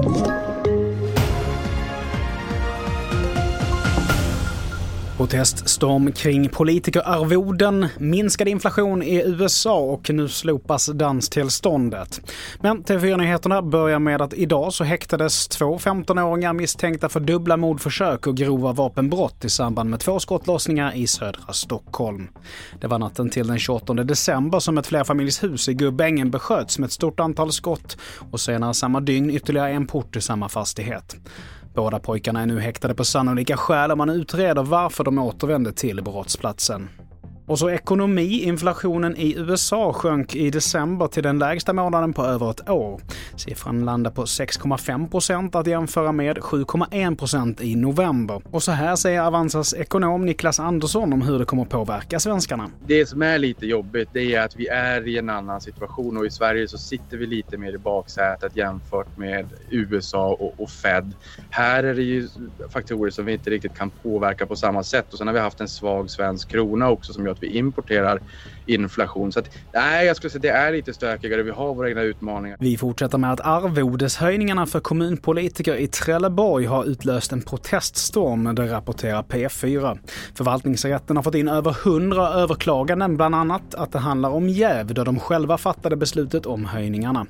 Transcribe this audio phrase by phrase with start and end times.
[0.00, 0.51] you.
[5.22, 12.20] Proteststorm kring politikerarvoden, minskad inflation i USA och nu slopas danstillståndet.
[12.60, 18.36] Men TV4-nyheterna börjar med att idag så häktades två 15-åringar misstänkta för dubbla mordförsök och
[18.36, 22.28] grova vapenbrott i samband med två skottlossningar i södra Stockholm.
[22.80, 26.92] Det var natten till den 28 december som ett flerfamiljshus i Gubbängen besköts med ett
[26.92, 27.96] stort antal skott
[28.30, 31.16] och senare samma dygn ytterligare en port i samma fastighet.
[31.74, 36.02] Båda pojkarna är nu häktade på sannolika skäl och man utreder varför de återvände till
[36.02, 36.88] brottsplatsen.
[37.52, 38.42] Och så ekonomi.
[38.42, 43.00] Inflationen i USA sjönk i december till den lägsta månaden på över ett år.
[43.36, 48.42] Siffran landar på 6,5 procent att jämföra med 7,1 procent i november.
[48.50, 52.70] Och så här säger Avanzas ekonom Niklas Andersson om hur det kommer påverka svenskarna.
[52.86, 56.26] Det som är lite jobbigt det är att vi är i en annan situation och
[56.26, 61.12] i Sverige så sitter vi lite mer i baksätet jämfört med USA och, och Fed.
[61.50, 62.28] Här är det ju
[62.68, 65.60] faktorer som vi inte riktigt kan påverka på samma sätt och sen har vi haft
[65.60, 68.20] en svag svensk krona också som gör att vi importerar
[68.66, 69.32] inflation.
[69.32, 71.42] Så att, nej, jag skulle säga att det är lite stökigare.
[71.42, 72.56] Vi har våra egna utmaningar.
[72.60, 79.22] Vi fortsätter med att arvodeshöjningarna för kommunpolitiker i Trelleborg har utlöst en proteststorm, det rapporterar
[79.22, 79.98] P4.
[80.34, 85.04] Förvaltningsrätten har fått in över 100 överklaganden, bland annat att det handlar om jäv då
[85.04, 87.26] de själva fattade beslutet om höjningarna.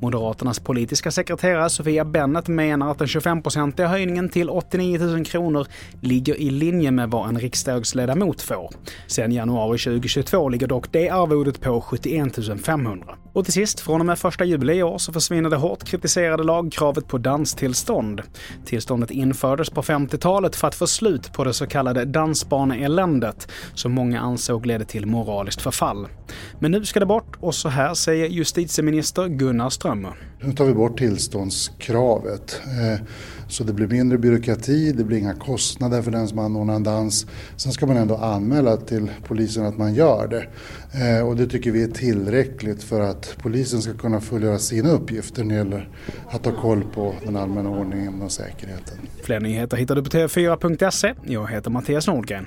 [0.00, 5.66] Moderaternas politiska sekreterare Sofia Bennet menar att den 25-procentiga höjningen till 89 000 kronor
[6.00, 8.70] ligger i linje med vad en riksdagsledamot får.
[9.06, 13.14] Sen januari 2022 ligger dock det arvodet på 71 500.
[13.32, 16.42] Och till sist, från och med 1 juli i år så försvinner det hårt kritiserade
[16.42, 18.22] lagkravet på danstillstånd.
[18.64, 24.20] Tillståndet infördes på 50-talet för att få slut på det så kallade dansbaneeländet som många
[24.20, 26.06] ansåg ledde till moraliskt förfall.
[26.58, 30.12] Men nu ska det bort och så här säger justitieminister Gunnar Strömmer.
[30.40, 32.60] Nu tar vi bort tillståndskravet.
[32.64, 33.00] Eh,
[33.48, 37.26] så det blir mindre byråkrati, det blir inga kostnader för den som anordnar en dans.
[37.56, 40.46] Sen ska man ändå anmäla till polisen att man gör det.
[41.04, 45.44] Eh, och det tycker vi är tillräckligt för att polisen ska kunna fullgöra sina uppgifter
[45.44, 45.88] när det gäller
[46.28, 48.98] att ha koll på den allmänna ordningen och säkerheten.
[49.22, 51.14] Fler nyheter hittar du på tv4.se.
[51.24, 52.46] Jag heter Mattias Nordgren.